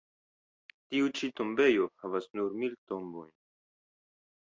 [0.93, 3.33] Tiu ĉi tombejo havas nur mil tombojn.